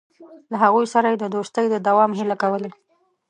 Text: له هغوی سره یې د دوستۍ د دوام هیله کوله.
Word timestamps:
له 0.51 0.57
هغوی 0.63 0.85
سره 0.93 1.07
یې 1.11 1.17
د 1.19 1.25
دوستۍ 1.35 1.65
د 1.69 1.75
دوام 1.87 2.11
هیله 2.19 2.35
کوله. 2.41 2.69